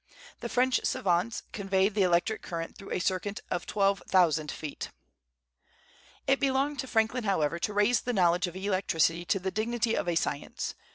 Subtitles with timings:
[0.39, 4.89] The French savants conveyed the electric current through a circuit of twelve thousand feet.
[6.25, 10.07] It belonged to Franklin, however, to raise the knowledge of electricity to the dignity of
[10.09, 10.73] a science.